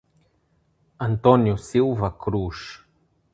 Antônio 0.97 1.57
Silva 1.59 2.09
Cruz 2.11 2.81